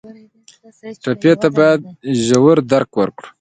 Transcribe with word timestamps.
ټپي 1.03 1.31
ته 1.41 1.47
باید 1.57 1.81
ژور 2.25 2.57
درک 2.71 2.89
ورکړو. 2.99 3.27